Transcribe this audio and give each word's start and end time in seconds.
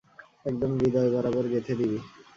একদম 0.45 0.71
হৃদয় 0.79 1.09
বরাবর 1.13 1.45
গেঁথে 1.51 1.73
দিবি! 1.79 1.99